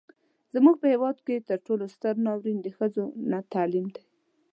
زموږ 0.53 0.75
په 0.81 0.87
هیواد 0.93 1.17
کې 1.25 1.45
تر 1.49 1.57
ټولو 1.65 1.85
ستر 1.95 2.13
ناورين 2.25 2.57
د 2.61 2.67
ښځو 2.77 3.05
نه 3.31 3.39
تعليم 3.53 3.87
دی. 3.95 4.03